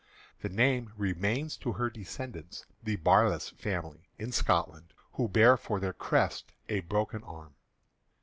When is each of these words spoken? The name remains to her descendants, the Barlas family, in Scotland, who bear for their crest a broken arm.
The 0.41 0.49
name 0.49 0.93
remains 0.97 1.55
to 1.57 1.73
her 1.73 1.87
descendants, 1.91 2.65
the 2.81 2.97
Barlas 2.97 3.51
family, 3.51 4.09
in 4.17 4.31
Scotland, 4.31 4.93
who 5.11 5.27
bear 5.29 5.57
for 5.57 5.79
their 5.79 5.93
crest 5.93 6.53
a 6.69 6.79
broken 6.79 7.23
arm. 7.23 7.53